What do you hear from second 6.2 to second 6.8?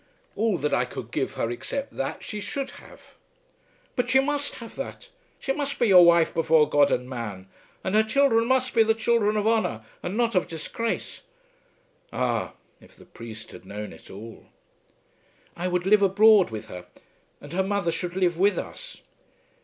before